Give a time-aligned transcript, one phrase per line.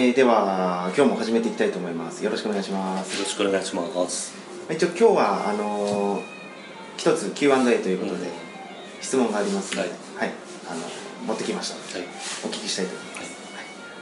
[0.00, 2.24] えー、では今日も始めていきたいと思います。
[2.24, 3.18] よろしくお願いします。
[3.18, 4.34] よろしくお願いします。
[4.70, 6.22] 一応今日はあのー、
[6.96, 8.28] 一つ Q&A ということで、
[9.02, 10.30] 質問がありますので、はい、はい、
[10.70, 10.80] あの
[11.26, 11.98] 持ってきました。
[11.98, 12.08] はい、
[12.46, 13.36] お聞きしたいと思います、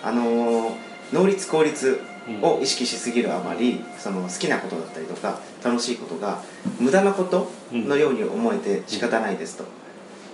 [0.05, 0.75] はい、あのー、
[1.15, 2.01] 能率効率
[2.43, 6.43] を意識しすぎるあまり、その好きなことだったりとか楽しいことが
[6.79, 9.65] 無駄なことのように思えて仕方ないですと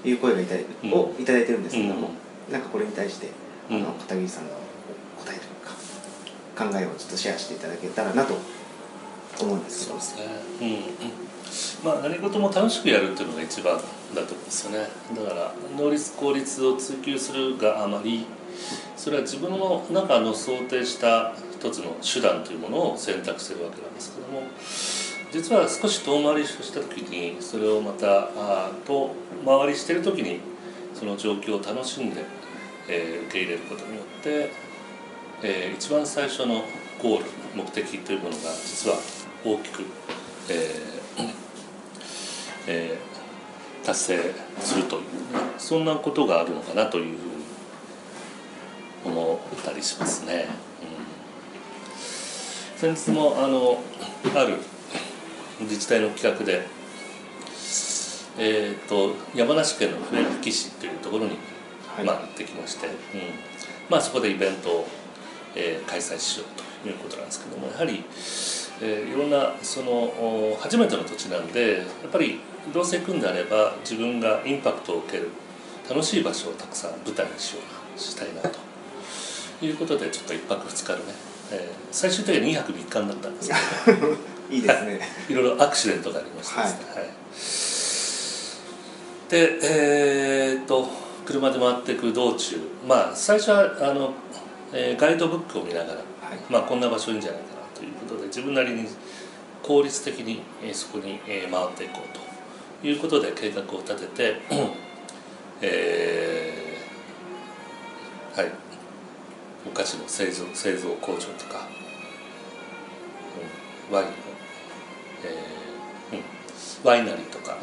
[0.06, 0.56] いう声がいた
[0.94, 2.10] をいただいてるんですけども、
[2.52, 3.28] なんかこれに対して
[3.70, 4.50] あの片桐さんの
[5.24, 8.34] 答えというか考えをちょっとシェアしていただけたらなと
[9.40, 10.22] 思うんですそうですね、
[10.60, 11.34] うん
[11.84, 14.88] まあ、何事も楽しくやるっていうのが一番だと思うんですよね。
[15.14, 18.26] だから能率効率を追求するがあまり
[18.96, 24.42] それは自分の中の想定した一つの手段というものを選択してるわけなんですけども
[25.32, 29.10] 実は少し遠回りした時にそれをまたあ遠
[29.44, 30.40] 回りしてる時に
[30.94, 32.24] その状況を楽しんで、
[32.88, 34.50] えー、受け入れることによって、
[35.42, 36.64] えー、一番最初の
[37.02, 38.96] ゴール目的というものが実は
[39.44, 39.82] 大きく、
[40.50, 41.30] えー
[42.66, 44.18] えー、達成
[44.60, 45.08] するという、ね、
[45.58, 47.18] そんなことがあるのかなという
[49.04, 50.46] ふうに思ったりしますね。
[52.82, 53.78] うん、先日もあの
[54.34, 54.56] ある
[55.60, 56.66] 自治体の企画で、
[58.38, 61.38] えーと、山梨県の笛吹市というところに、
[62.02, 62.92] まあ、行ってきまして、うん。
[63.88, 64.86] まあ、そこでイベントを、
[65.54, 68.04] えー、開催しようということなんですけどもやはり、
[68.82, 72.40] えー、いろんなその初めての土地なんでやっぱり
[72.72, 75.30] どうせ行くんであれば自分がインパクトを受ける
[75.88, 77.60] 楽しい場所をたくさん舞台にしよ
[77.96, 78.58] うしたいなと
[79.64, 81.14] いうことでちょっと1泊2日のね、
[81.52, 81.58] えー、
[81.90, 83.50] 最終的には2泊3日になったんです
[83.84, 84.16] けど、ね、
[84.50, 85.00] いいですね。
[85.28, 87.12] いろいろアクシデントがありましてですね、はい、はい。
[89.30, 94.12] でえー、っと車で回っていく道中まあ最初はあの、
[94.72, 96.04] えー、ガイドブックを見ながら、はい、
[96.50, 98.86] まあこんな場所いいんじゃないかなということで自分なりに
[99.62, 104.40] 効率的に、えー、そこに、えー、回っていこうということで計画を立てて
[105.62, 108.64] えー、はい。
[109.66, 111.66] お菓子の製造製造工場とか、
[113.88, 114.12] うん、ワインの、
[115.24, 116.22] えーうん、
[116.82, 117.56] ワイナリーとか、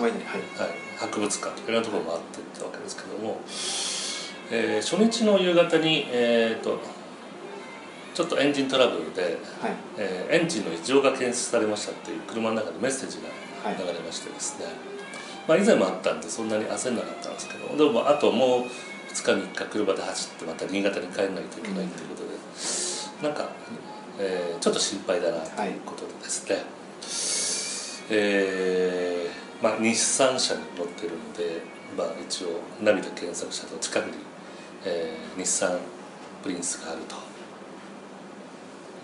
[0.97, 3.41] 博物館とかいろんなところ回っていったわけですけども、
[4.51, 6.79] えー、初日の夕方に、えーと、
[8.13, 9.33] ちょっとエンジントラブルで、はい、
[9.97, 14.73] えー、エンジンの異常が検出されましたっていう車の中でメッセージが流れましてですね、はい、
[15.47, 18.67] まあ、以前もあったんでそんなに焦んなかったんですけどでもあともう2
[19.13, 22.29] 日3日車で走ってまた新潟に帰らないといけないということで、
[23.19, 23.49] うん、なんか、
[24.19, 26.63] えー、ちょっと心配だなということでですね、はい、
[28.09, 31.61] えー、まあ、日産車に乗ってるんで、
[31.97, 34.13] まあ、一応涙検索者と近くに、
[34.85, 35.79] えー、日産
[36.43, 37.15] プリンスがあると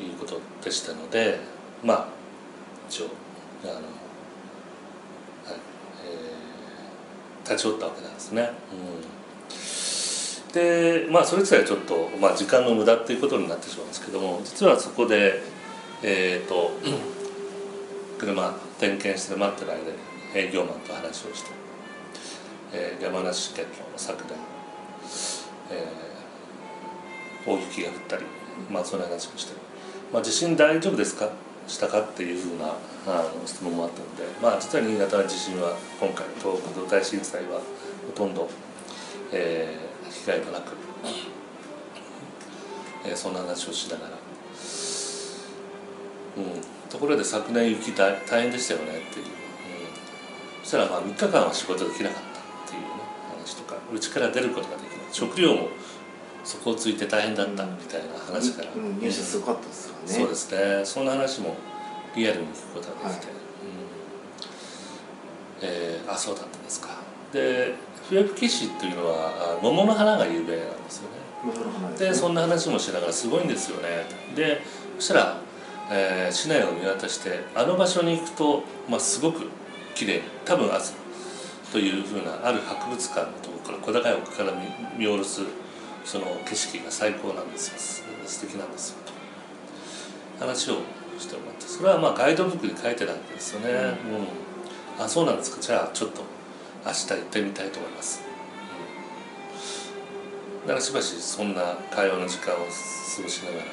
[0.03, 1.39] いうことでしたので
[1.83, 2.07] まあ
[2.89, 3.05] 一応
[3.63, 3.81] あの、はい
[6.05, 8.51] えー、立ち寄ったわけなんですね。
[8.71, 9.17] うん
[10.53, 15.41] でまあそれ自体はちょっと、まあ、時間の無駄っていうことになってしまうんですけども実はそこで
[16.01, 16.71] えっ、ー、と
[18.17, 19.97] 車点検して待ってる間に
[20.35, 21.51] 営業マンと話をして、
[22.73, 24.37] えー、山梨県の昨年、
[25.71, 28.23] えー、大雪が降ったり、
[28.69, 29.53] まあ、そんな話をして、
[30.13, 31.29] まあ、地震大丈夫ですか？
[31.67, 32.67] したかっていうふうな
[33.07, 38.49] あの質問もあったので、まあ、実は新潟は地震は今回東北大震災はほとんど、
[39.33, 40.71] えー、被害もなく、
[43.05, 44.16] えー、そんな話をしながら、
[46.89, 49.31] ところで昨年雪大大変でしたよねっていう、うん、
[50.63, 52.87] そしたらまあ3日間は仕事できなかったっていう、ね、
[53.37, 53.75] 話とか。
[53.93, 54.99] うちから出ることができない。
[55.11, 55.69] 食料も
[56.43, 59.99] 底をついて大変だったみたいな話から、うん、ニュースすごかったですよね。
[60.05, 60.85] そうですね。
[60.85, 61.55] そんな話も
[62.15, 63.35] リアルに聞くことができて、はい、
[65.63, 65.99] うん。
[65.99, 66.89] えー、あそうだったんですか。
[67.33, 67.75] で
[68.09, 71.97] 笛吹市っていうのは桃の花が有名なんですよね。
[71.99, 74.05] で、ね、そんな話もしながらすごいんですよね。
[74.35, 74.61] で
[74.97, 75.41] そしたら、
[75.89, 79.47] えー、市内を見渡してあの場所に行くと、まあ、すごく
[79.95, 80.79] 綺麗多分あ
[81.71, 84.51] というふうなある博物館のところから小高い奥から
[84.97, 85.41] 見下ろす
[86.03, 88.03] その景色が最高なんですよ。
[88.25, 88.97] 素敵なんですよ。
[90.39, 90.75] 話を
[91.17, 93.97] してもらってそれはまあガイドブックに書いてたんですよね、
[94.97, 95.61] うん、あそうなんですか。
[95.61, 96.21] じゃあちょっと
[96.85, 98.21] 明日行ってみたいと思います、
[100.61, 103.63] うん、だからしばしそんな会話の時間を過ごしながら、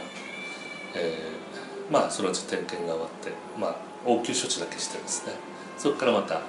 [0.96, 1.53] えー、
[1.90, 3.76] まあそのうち点検が終わってまあ
[4.06, 5.32] 応急処置だけしてですね。
[5.78, 6.40] そこからまた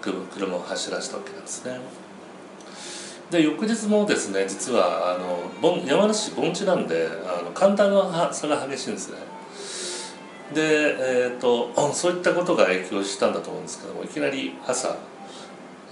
[0.00, 1.78] 車を走らせたわけなんですね。
[3.30, 9.18] で翌日もですね実はあの山梨盆地なんであの寒暖の差が激しいんですね。
[10.52, 14.96] で、えーと、そういったことが影響したんだと思うんですけどもいきなり朝、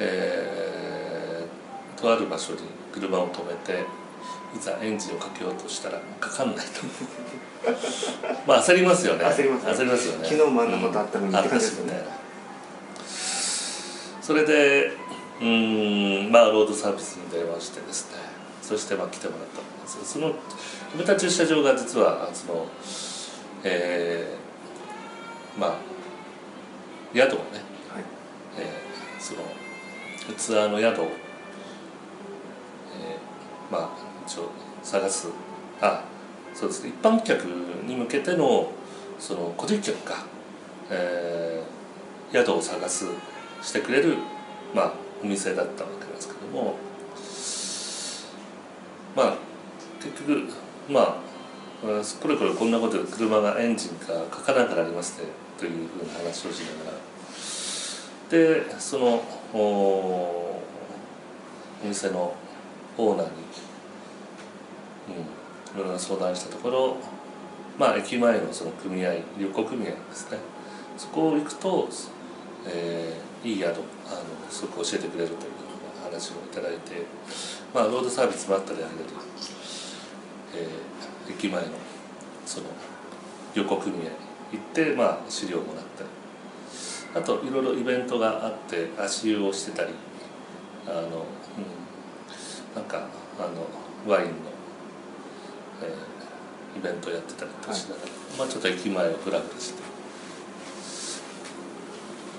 [0.01, 2.59] えー、とある場所に
[2.93, 3.85] 車を止めて
[4.57, 6.73] いざエンジンをかけようとしたらかかんないと
[8.47, 9.25] まあ焦りますよね。
[9.25, 10.29] 焦ります、ね、焦りますよね。
[10.29, 12.05] 昨日もあんなことあったのに、って感じですよね。
[14.23, 14.93] それで
[15.41, 18.19] うんまあロードサービスに電話してですね。
[18.63, 20.05] そしてまあ来てもらったんです。
[20.13, 20.35] その埋
[20.99, 22.67] めた駐車場が実はその
[23.65, 25.77] えー、まあ
[27.15, 27.43] 宿をね、
[27.93, 28.05] はい。
[28.59, 29.41] えー、その
[30.37, 31.11] ツアーの宿を、えー、
[33.73, 33.91] まあ
[34.29, 34.51] 一応
[34.83, 35.29] 探す。
[35.81, 36.05] あ
[36.53, 36.91] そうですね。
[36.91, 37.45] 一般客
[37.87, 38.71] に向けての
[39.19, 40.27] その個人客か、
[40.91, 43.07] えー、宿を探す
[43.63, 44.17] してくれる
[44.75, 44.93] まあ
[45.25, 46.75] お店だったわけですけども。
[49.17, 49.37] まあ
[50.01, 50.45] 結局
[50.89, 51.17] まあ
[52.21, 55.27] これこれこんなことで車がエンジンがかからなくなりますね
[55.59, 56.99] というふうな話をしながら。
[58.31, 59.23] でその
[59.55, 60.61] お
[61.83, 62.35] 店の
[62.99, 63.33] オーナーに、
[65.13, 66.97] いろいろ相談したところ
[67.79, 70.39] まあ駅前のその組合旅行組合ですね。
[70.99, 71.89] そこを行くと、
[72.67, 73.81] えー、いい宿あの
[74.51, 75.53] すごく教えてくれるという
[76.03, 77.07] 話をいただいて、
[77.73, 78.91] まあ、ロードサービスもあったりあげる、
[80.57, 81.69] えー、駅前の
[82.45, 82.67] その
[83.55, 84.11] 旅行組合
[84.51, 86.11] 行って、まあ、資料もらったり
[87.15, 89.91] あといろいろイベントがあって足湯をしてたり
[90.87, 91.05] あの、うん、
[92.75, 93.07] なんか
[93.39, 94.33] あのワインの、
[95.83, 99.89] えー、イベントやってたりとしながら、はい、まあ、ちょっと駅前をフラフラして。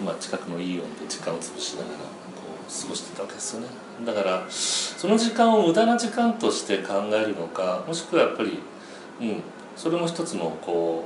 [0.03, 2.03] まあ、近くのいい温で時間を潰しながらこ
[2.67, 3.67] う過ごしてたわけですよね。
[4.05, 8.59] だからその時間を無駄な時間として考えるのかもしくはやっぱり、
[9.19, 9.41] うん、
[9.75, 11.03] それも一つのこ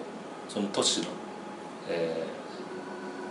[0.48, 1.08] うその都市の、
[1.90, 2.24] え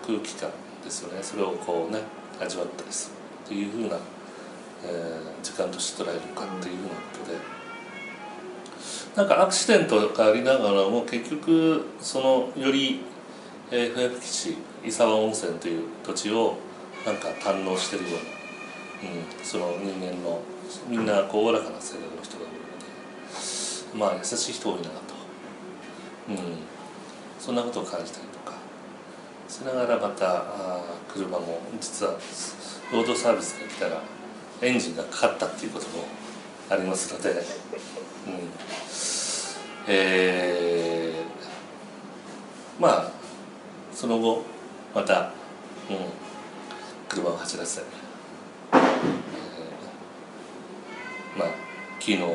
[0.03, 0.51] ー、空気感
[0.85, 1.23] ですよね。
[1.23, 2.01] それをこうね
[2.41, 3.97] 味わったりするっていうふうな、
[4.85, 7.62] えー、時間として捉えるかっていうふうなことで。
[9.17, 13.05] なんかアクシデントがありながらも結局そのより
[13.75, 16.59] えー、笛吹市伊沢温泉という土地を
[17.07, 18.13] なんか堪能してるよう
[19.07, 20.43] な、うん、その人間の
[20.87, 24.91] みんなこうおおらかな性格の人が多いのでまあ優しい人多いなと、
[26.29, 26.37] うん、
[27.39, 28.53] そんなことを感じたりとか。
[29.49, 30.81] しながらまたあ
[31.13, 32.13] 車も実は
[32.93, 34.03] ロードサービスが来たら
[34.63, 36.05] エンジンがかかったっていうことも
[36.71, 37.35] ありますので、
[39.89, 43.11] えー、まあ
[43.93, 44.45] その後
[44.95, 45.97] また、うん、
[47.09, 48.79] 車を走らせ、えー、
[51.39, 51.49] まあ
[51.99, 52.29] 昨日、うん、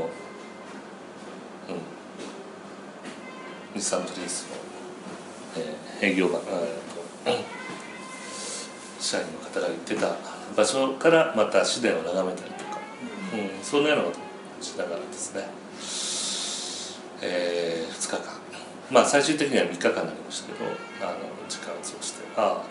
[3.76, 4.56] 日産プリンスの、
[5.58, 6.42] えー、営業マン、
[7.26, 7.44] えー、
[9.00, 10.16] 社員の方が言ってた
[10.56, 12.80] 場所からまた市電を眺めたりとか、
[13.34, 14.22] うん、そんなようなことを
[14.62, 15.48] しながらですね、
[17.22, 18.38] えー、2日間。
[18.92, 21.20] まあ最終的には3日間になりましたけどあの
[21.50, 22.64] 時間を過ごしてあ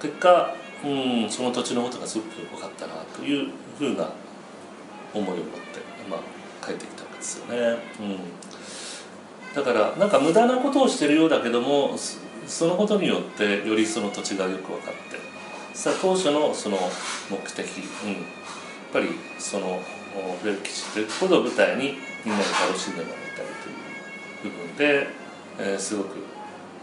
[0.00, 0.54] 結果
[0.84, 4.10] うんその土地のことがすごく良かったなというふうな
[5.14, 5.50] 思いを持って、
[6.10, 7.78] まあ、帰ってきたわけですよね。
[8.00, 11.96] うん、だからなんか無駄なことをしてるようだけども
[12.46, 15.18] そのことによってよりその土地がよく分かって
[15.72, 16.78] さあ当初のその
[17.30, 17.64] 目的、
[18.04, 18.22] うん、やっ
[18.92, 19.08] ぱり
[19.38, 19.80] その
[20.42, 23.23] フレル基地ということを舞台にみんなに楽しんでもらう。
[24.78, 25.06] で、
[25.58, 26.16] えー、すごく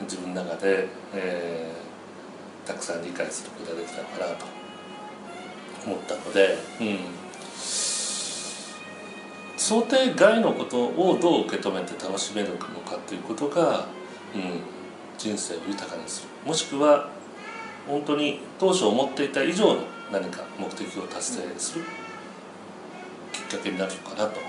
[0.02, 4.46] 自分の中で、えー、たくさん理解することができたのかなと
[5.86, 7.00] 思ったので、うん、
[9.58, 13.86] 想定外のことをどう受け止めて楽しめるのかということが、
[14.36, 14.62] うん、
[15.18, 17.10] 人生を豊かにするもしくは
[17.88, 19.82] 本当に当初思っていた以上の
[20.12, 21.86] 何か目的を達成する
[23.32, 24.40] きっかけになるのかなと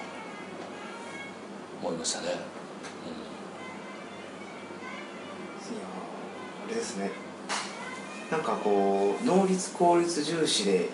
[1.82, 2.61] 思いましたね。
[6.68, 7.10] れですね。
[8.30, 10.88] なんかこう能率効率重視で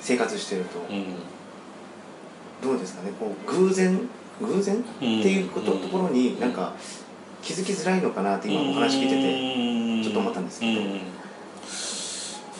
[0.00, 1.16] 生活してると、うん、
[2.62, 3.10] どうですかね。
[3.18, 4.08] こう偶然
[4.40, 6.72] 偶然、っていうこと、ところになんか
[7.42, 10.74] 気づきづらいのかなって今お話聞いててちょっと思ったんですけ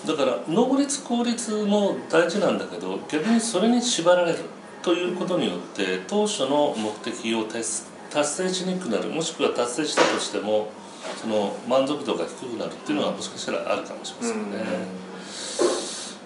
[0.07, 4.39] ど、だから能率効率も大事なんだけど逆にそれに縛られる
[4.83, 9.11] ということによって当初の目的を達成しにくくなる。
[9.11, 10.73] もしくは達成したとしても
[11.17, 14.59] その満足度が低くなるっていうのはもしかしたらあるかもしれませんね。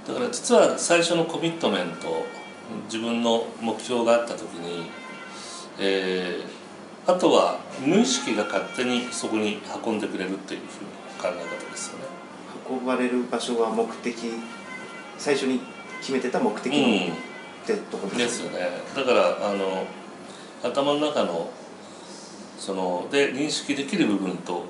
[0.06, 2.26] だから実は最初のコミットメント
[2.86, 4.86] 自分の目標があった時に、
[5.78, 10.84] えー、あとは無意識が勝手にそこに運んでくれるっていうふう
[11.22, 12.04] な考え方ですよね。
[12.68, 14.14] 運ばれる場所は目的
[15.18, 15.60] 最初に
[16.00, 17.16] 決めてた目的の、うん、っ
[17.66, 18.70] てとこですよね。
[18.94, 19.86] だからあの
[20.62, 21.50] 頭の中の
[22.62, 24.62] そので認識できる部分と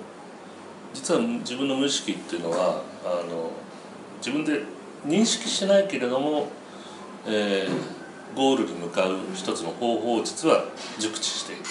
[0.94, 3.50] 実は自分の無意識っていうのはあの
[4.16, 4.62] 自分で
[5.06, 6.48] 認識しないけれども、
[7.26, 10.64] えー、ゴールに向かう一つの方法を実は
[10.98, 11.64] 熟知していて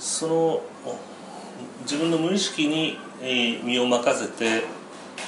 [0.00, 0.62] その
[1.82, 2.96] 自分の無意識に
[3.64, 4.62] 身を任せて、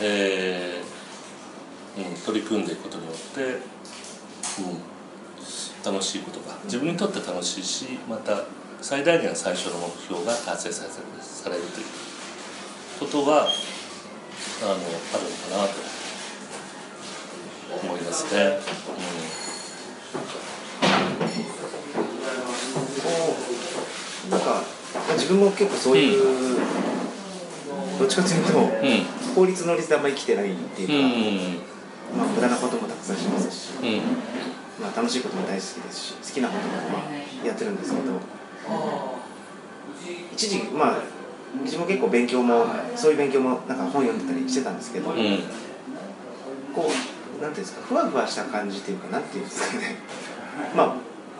[0.00, 3.42] えーうん、取り組んでいくことによって、
[5.84, 8.44] うん、楽しいことが自分にとって楽しいしまた
[8.80, 11.86] 最大限最初の目標が達成されされるという
[13.00, 13.48] ことは
[14.62, 15.74] あのあるのかなと
[17.86, 18.58] 思いますね。
[24.24, 24.62] うん、なんか
[25.14, 30.98] 自分も結構そういう、うん、どっちかというと、うん、法律の律であんまり生きてないっていうか、う
[31.64, 31.78] ん。
[32.16, 33.72] まあ、無駄なこともたくさんしますし、
[34.80, 38.14] まあ、楽しいことも大好きですし好きなこともまあやってるんですけど
[40.32, 41.02] 一時まあ
[41.62, 49.96] 自分も結構勉強もそういう勉強もなんか本読んでたりしてたんですけど、こうなんていうんですかふわふわした感じっていうかなんていうんですかね。
[50.76, 50.94] まあ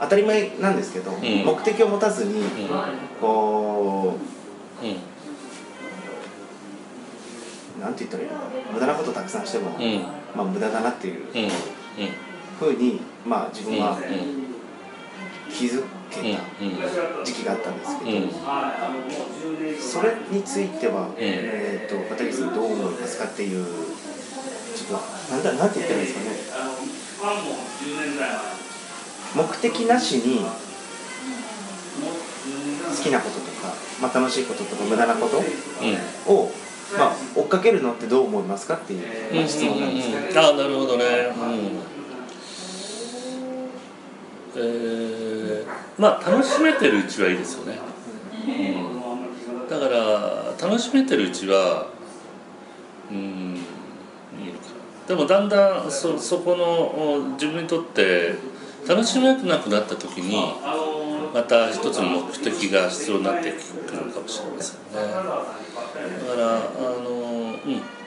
[0.05, 2.49] 当たり前なんですけど、うん、目的を持たずに、うん、
[3.21, 4.17] こ
[4.83, 4.89] う、う
[7.79, 8.43] ん、なんて言ったらいいのか
[8.73, 9.71] 無駄なことたくさんしても、
[10.37, 11.25] まあ無駄だなっていう
[12.59, 13.99] ふうに、まあ、自分は
[15.51, 16.39] 気づけた
[17.25, 18.27] 時期があったんですけど、
[19.81, 23.67] それについては、えーと、片桐さんどう思いますかっていう
[24.75, 26.37] ちょっとなんだなんて言ったらいいですかね。
[29.35, 30.41] 目的なしに
[32.97, 35.45] 好きなこととか、まあ、楽しいこととか無駄なことを、う
[36.95, 40.57] ん、まあ、追っかけるのってどう思いますかっていう、質問なんですけど、うん。
[40.57, 41.81] うん、あなるほどね、うん、
[44.57, 45.18] えー、
[45.99, 47.79] まあ楽しめてるうちはいいですよね、
[48.47, 51.89] うん、だから楽しめてるうちは
[53.11, 53.59] うん
[55.07, 58.35] でもだんだんそそこの自分にとって
[58.87, 60.37] 楽しめなくなった時に
[61.35, 64.93] また一つの目的が必要になってくるかもしれませんね。
[64.93, 66.61] だからあ
[67.03, 67.99] のうん。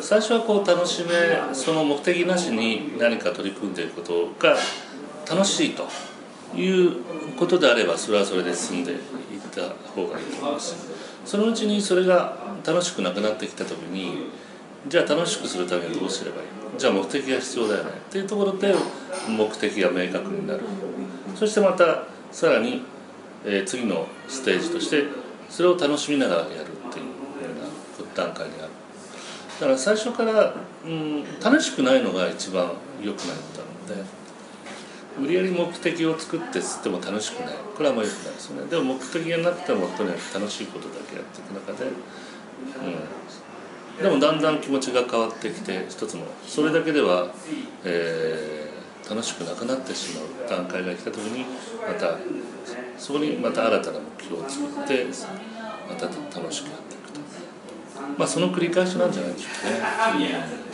[0.00, 4.56] 最初はこう楽しめその目的なしに何か取り組んでいることが
[5.28, 5.88] 楽しいと。
[6.54, 6.96] いう
[7.36, 8.98] ことであればそれはそれで進んでいっ
[9.50, 10.76] た方がいいと思います。
[11.24, 12.36] そのうちにそれが
[12.66, 14.30] 楽しくなくなってきた時に
[14.88, 16.46] じゃあ楽しくするためにどうすればいい？
[16.78, 17.90] じゃあ目的が必要だよね。
[17.90, 18.74] っていうところで
[19.28, 20.60] 目的が明確になる。
[21.34, 22.82] そしてまたさらに、
[23.44, 25.04] えー、次のステージとして
[25.48, 26.70] それを楽しみながらやるっていうよ
[27.56, 28.68] うな段階にある。
[29.60, 33.42] だから最初から、うん、楽しくないのが一番良くないこ
[33.86, 34.23] となので
[35.18, 37.54] 無理やり目的を作って吸っても楽しくない。
[37.76, 38.64] これはあんまり良くないですね。
[38.66, 41.90] でも目的がなくてもとにかく楽しいことだけやっていく中で、
[43.98, 47.32] うん、でもだんだん気持ちが変わってきて一つのそれだけでは、
[47.84, 51.44] えー、楽しくなくなってしまう段階が来た時に
[51.86, 52.18] また
[52.98, 55.06] そこにまた新たな目標を作って
[55.88, 57.20] また楽しくやっていくと。
[58.18, 60.64] まあその繰り返しなんじゃないでしょうかね、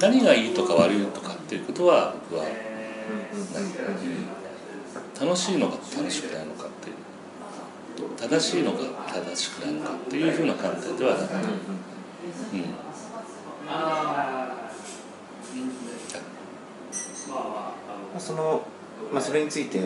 [0.00, 2.46] 何がいいとか悪いとかっていうことは僕は、
[5.20, 6.94] 楽しいのか楽しくないのかっていう
[8.16, 8.78] 正しいのか
[9.12, 11.38] 正しくないのかっていうふうな観点ではなくて、う
[18.16, 18.66] ん、その、
[19.12, 19.80] まあ、それについて、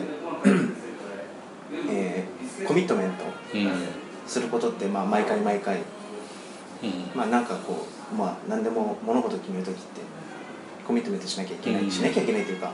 [1.91, 3.25] えー、コミットメント
[4.29, 5.81] することって、まあ、毎回毎回、う
[6.87, 10.01] ん、まあなんかこう、まあ、何でも物事を決める時って
[10.87, 12.73] コミットメントしなきゃいけない、うん、しなきゃいけないというか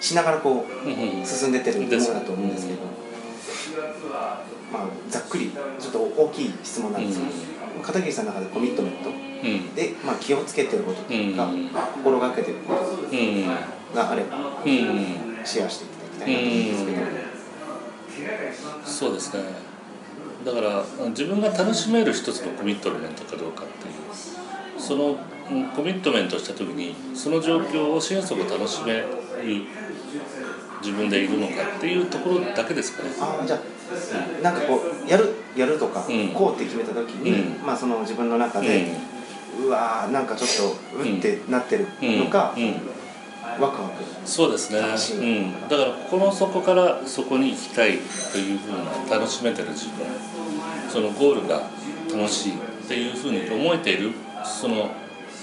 [0.00, 3.02] しながらこう進んでってるものだと思うんですけど。
[4.72, 7.30] まあ、ざっくりちょっと大きい質問なんですけど、
[7.76, 9.10] うん、片桐さんの中でコミットメント
[9.76, 11.14] で、まあ、気をつけてることとか、
[11.94, 12.80] 心がけてること
[13.94, 14.62] があれば、
[15.44, 19.42] シェアしていただきたいなと思うんですけど、そうですね。
[20.44, 23.94] だから自分が楽しめる一つのコミットメントかどうかっていう
[24.82, 25.16] その
[25.76, 29.06] コミットメントした時にその状況を心底楽しめる
[30.82, 33.10] 自分でいるのかっていうところだけですかね。
[33.20, 33.60] あじゃあ、
[34.36, 38.88] うん、なんかこうやるやるとか、うん、こうって決めた時に、うん、まあその自分の中で、
[39.64, 42.52] うわーなんかちょっとうってなってるのか、
[43.60, 44.02] ワクワク。
[44.24, 47.98] そうですね、うん、だから心の底からそこに行きたい
[48.32, 50.06] というふうな楽しめてる自分。
[50.90, 51.62] そのゴールが
[52.12, 54.12] 楽しいっていうふうに思えている
[54.44, 54.90] その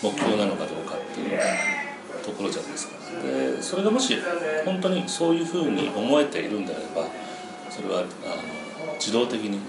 [0.01, 1.39] 目標なのかどうかっていう
[2.23, 2.95] ところじゃないですか。
[3.23, 4.17] でそれがもし
[4.65, 7.07] 本当にそういうふうに思えているんであれば
[7.69, 8.07] それはあの
[8.95, 9.59] 自動的に、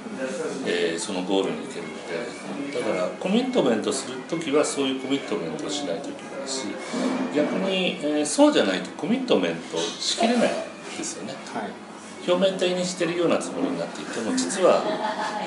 [0.67, 6.67] えーそのゴールに行けるのでだからコミットメントする時はそういうコミットメントをしないといけないし
[7.35, 10.51] 逆に、えーそうじゃないとコミットメントしきれない
[10.99, 11.35] ですよね。
[11.55, 11.71] はい。
[12.31, 14.83] 表面的にしてるようなつもりになっていても実は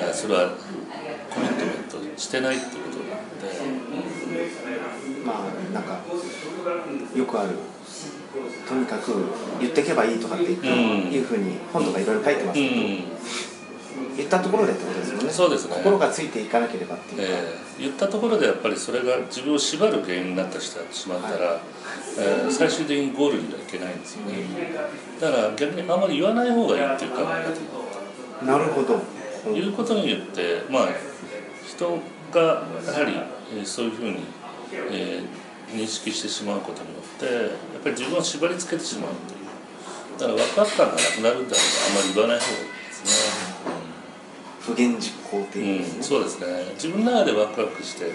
[0.00, 0.50] えーそれは
[1.30, 1.72] コミットメ
[2.08, 2.83] ントしてないっていう
[5.24, 6.00] まあなんか
[7.16, 7.50] よくある
[8.68, 9.12] とにかく
[9.60, 11.12] 言ってけばいいとかっていう,、うん。
[11.12, 13.04] いうふうに本とかいろいろ書いてますうけど、ん。
[14.16, 15.30] 言ったところでってことですよね。
[15.30, 15.74] そうですね。
[15.76, 20.76] 心がついていかなければっていうか、えー言ったところでやっぱりそれが自分を縛る原因になってし
[21.08, 21.60] まったら、
[22.20, 24.34] えー最終的にゴールにはいけないんですよね。
[25.20, 29.00] だから逆にあまり言わない方がいいっていう考え方なるほど、
[29.48, 29.54] うん。
[29.56, 30.88] いうことによってまあ
[31.66, 31.98] 人
[32.32, 33.14] がやはり
[33.56, 34.18] えーそういうふうに、
[34.90, 37.32] えー認識してしまうことによってや
[37.80, 39.44] っぱり自分を縛り付けてしまうという。
[40.18, 41.64] だからワクワク感がなくなるんだらあ
[41.96, 43.10] まり言わない方がいいですね。
[44.60, 45.96] 不言実行っていう。
[45.96, 46.46] うん、そうですね。
[46.74, 48.10] 自分の中でワクワクして、う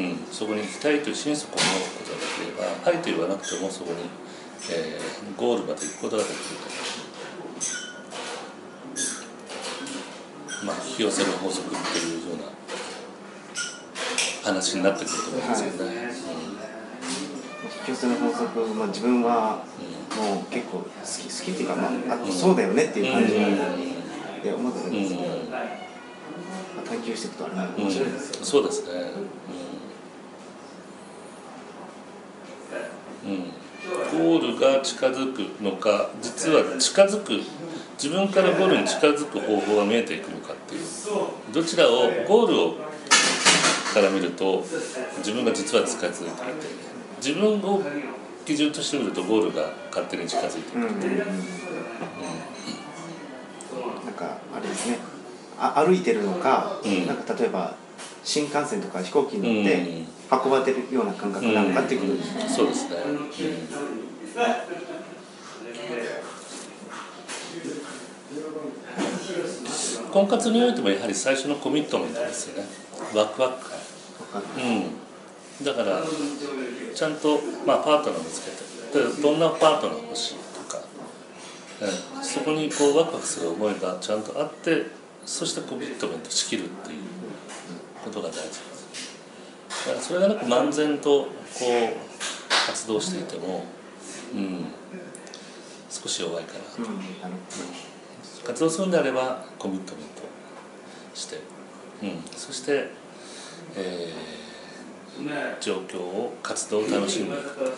[0.00, 1.64] ん、そこに行きたいという心底思う
[1.98, 3.98] ことができればはいと言わなくてもそこに、
[4.70, 5.02] えー
[5.38, 6.62] ゴールまで行くことができると。
[10.64, 12.44] まあ引き寄せる法則っていうような
[14.42, 15.48] 話になってくると思うん。
[15.48, 15.92] ですよね、
[17.64, 19.64] 引き寄せの法則、まあ、自分は
[20.16, 23.32] もう結構好き好きっていうか、まあ、あそうだよねっていう感じ
[24.42, 24.92] で思ってるん。
[24.92, 28.92] ですけど、まあ探求していくとあれ面白いですよ、うん、そうですね
[33.24, 33.52] うん、うん。
[34.12, 37.40] ゴールが近づくのか実は近づく
[37.94, 40.82] 自分からゴールに近づく方法が見えてくるかっていう
[41.52, 42.76] どちらをゴールを
[43.92, 44.64] から見ると
[45.18, 46.32] 自分が実は近づいていて
[47.18, 47.82] 自分を
[48.44, 50.94] 基準として見るとゴールが勝手に近づいていうんうんうん。
[50.94, 51.04] うん。
[54.04, 54.98] なんかあれですね。
[55.58, 57.06] あ歩いてるのか、うん。
[57.06, 57.76] なんか例えば
[58.24, 60.06] 新幹線とか飛行機に乗ってうん。
[60.44, 62.96] 運ばれてるような感覚なのかっていうことですね、そうですね、
[70.10, 72.68] 婚活においてもやはり最初のコミットメントですよね。
[73.14, 73.78] ワクワク感
[74.34, 75.64] うん。
[75.64, 76.02] だから
[76.94, 80.82] ちゃんと、まあ、パートナーを見つけてどんなパートナー欲しいとか、
[82.16, 84.86] うん、そこにこうワクワクする思いがちゃんとあって
[85.24, 86.98] そしてコミットメントしきるっていう
[88.04, 88.82] ことが大事です。
[89.86, 93.64] だからそれがなく漫然とこう活動していても、
[94.34, 94.66] うん、
[95.90, 97.00] 少し弱いかなうん。
[98.44, 100.22] 活動するんであればコミットメント
[101.14, 101.36] して、
[102.02, 102.90] うん、そして、
[103.76, 104.12] え
[105.60, 107.72] 状況を活動を楽しんでいく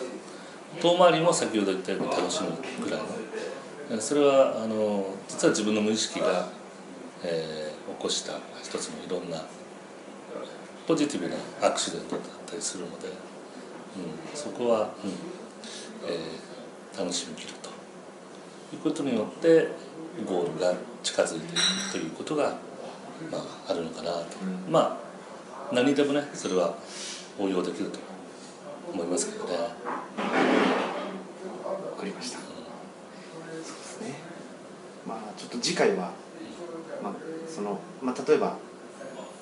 [0.81, 2.49] 遠回りも先ほど言ったように楽しむ
[2.83, 2.99] ぐらい
[3.91, 4.01] の。
[4.01, 6.49] それはあの実は自分の無意識が、
[7.23, 9.41] えー起こした一つのいろんな
[10.87, 13.13] ポジティブなアクシデントだったりするので、うん、
[14.33, 15.11] そこは、うん
[16.09, 17.69] えー楽しみきると。
[18.75, 19.67] いうことによって
[20.25, 22.55] ゴールが近づいていくということが、
[23.29, 24.71] まあ、あるのかなと、うん。
[24.71, 24.97] ま
[25.71, 26.75] あ何でもねそれは
[27.39, 27.99] 応用できると
[28.93, 29.53] 思いますけどね。
[29.55, 29.69] わ
[31.97, 32.47] かりました、そう
[33.57, 34.15] ですね。
[35.07, 36.11] まあちょっと次回は、
[37.03, 37.13] まあ
[37.47, 38.57] そのまあ、例えば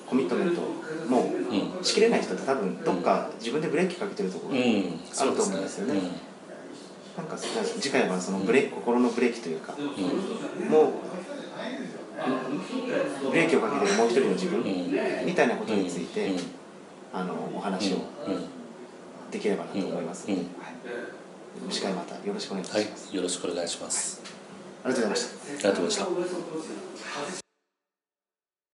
[0.06, 0.60] コミットメント
[1.08, 1.84] もうん。
[1.84, 6.00] しきれない人って多分どっか自分でブレーキかけてるところが、うん、あると思うんですよね。
[7.16, 9.72] なんか次回はそのブレ、心のブレーキというか
[10.68, 10.92] もう
[13.30, 15.26] ブレーキをかけてるもう一人の自分うん。
[15.26, 16.38] みたいなことについて、うん
[17.14, 18.44] あのお話をうん
[19.30, 20.28] できればなと思います。
[20.28, 20.48] ので、うん。
[20.60, 20.68] は
[21.68, 24.20] い、次回またよろしくお願いします、い、よろしくお願いします。
[24.84, 25.52] ありがとうございました。
[25.52, 27.43] ありがとうございました。